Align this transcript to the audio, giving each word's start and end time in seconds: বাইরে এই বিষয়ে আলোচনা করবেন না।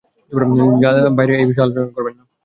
বাইরে 1.17 1.33
এই 1.35 1.47
বিষয়ে 1.49 1.65
আলোচনা 1.65 1.93
করবেন 1.95 2.13
না। 2.17 2.23